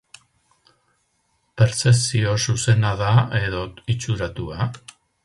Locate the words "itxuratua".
3.97-4.67